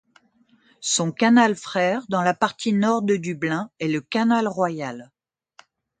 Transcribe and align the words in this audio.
Son 0.79 1.11
canal 1.11 1.55
frère 1.55 2.01
dans 2.09 2.23
la 2.23 2.33
partie 2.33 2.73
nord 2.73 3.03
de 3.03 3.17
Dublin 3.17 3.69
est 3.77 3.87
le 3.87 4.01
Canal 4.01 4.47
Royal. 4.47 5.11